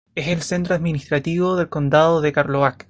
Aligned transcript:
Es 0.15 0.27
el 0.29 0.41
centro 0.41 0.73
administrativo 0.73 1.55
del 1.55 1.69
condado 1.69 2.21
de 2.21 2.33
Karlovac. 2.33 2.79